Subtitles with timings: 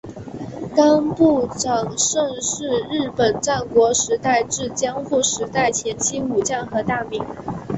[0.75, 7.23] 冈部长盛是日本战国时代至江户时代前期武将和大名。